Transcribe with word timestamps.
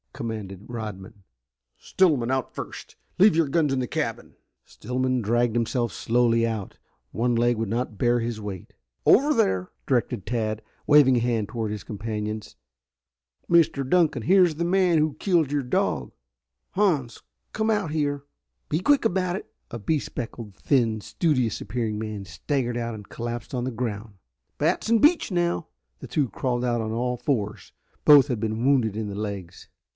commanded 0.13 0.65
Rodman. 0.67 1.23
"Stillman 1.77 2.31
out 2.31 2.53
first. 2.53 2.95
Leave 3.17 3.35
your 3.35 3.47
guns 3.47 3.71
in 3.73 3.79
the 3.79 3.87
cabin!" 3.87 4.35
Stillman 4.65 5.21
dragged 5.21 5.55
himself 5.55 5.91
slowly 5.93 6.45
out. 6.45 6.77
One 7.11 7.35
leg 7.35 7.57
would 7.57 7.69
not 7.69 7.97
bear 7.97 8.19
his 8.19 8.41
weight. 8.41 8.73
"Over 9.05 9.33
there," 9.33 9.71
directed 9.87 10.25
Tad, 10.25 10.61
waving 10.85 11.17
a 11.17 11.21
hand 11.21 11.49
toward 11.49 11.71
his 11.71 11.83
companions. 11.83 12.55
"Mr. 13.49 13.87
Dunkan, 13.87 14.23
here 14.23 14.43
is 14.43 14.55
the 14.55 14.65
man 14.65 14.97
who 14.97 15.13
killed 15.15 15.51
your 15.51 15.63
dog. 15.63 16.11
Hans, 16.71 17.21
come 17.53 17.69
out 17.71 17.91
here. 17.91 18.23
Be 18.69 18.79
quick 18.79 19.05
about 19.05 19.35
it!" 19.35 19.51
A 19.69 19.79
bespectacled, 19.79 20.55
thin, 20.55 20.99
studious 21.01 21.61
appearing 21.61 21.97
man 21.99 22.25
staggered 22.25 22.77
out 22.77 22.95
and 22.95 23.07
collapsed 23.09 23.53
on 23.55 23.63
the 23.63 23.71
ground. 23.71 24.15
"Batts 24.57 24.89
and 24.89 25.01
Beach 25.01 25.31
now!" 25.31 25.67
The 25.99 26.07
two 26.07 26.27
crawled 26.29 26.65
out 26.65 26.81
on 26.81 26.91
all 26.91 27.17
fours. 27.17 27.71
Both 28.05 28.27
had 28.27 28.39
been 28.39 28.65
wounded 28.65 28.95
in 28.95 29.07
the 29.07 29.15
legs. 29.15 29.67